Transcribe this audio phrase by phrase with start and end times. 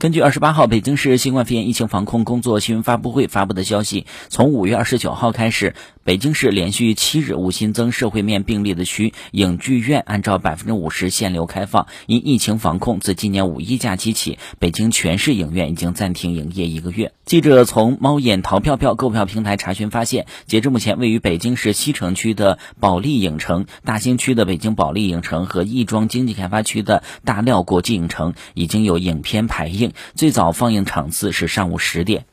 [0.00, 5.74] 根据二十八号北京市新冠肺炎疫情防控工作新闻发布会发布的消息，从五月二十九号开始，
[6.08, 11.86] 北京市连续七日无新增社会面病例的区影剧院按照百分之五十限流开放。
[12.06, 17.12] 因疫情防控，自今年五一假期起，北京全市影院已经暂停营业一个月。
[17.26, 29.92] 记者从猫眼淘票票购票平台查询发现，截至目前，位于北京市西城区的保利影城、大兴区的北京保利影城和亦庄经济开发区的大料国际影城已经有影片排映。
[30.14, 32.24] 最早放映场次是上午十点。